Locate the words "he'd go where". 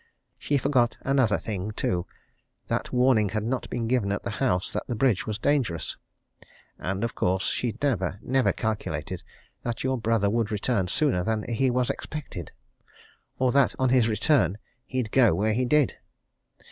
14.87-15.53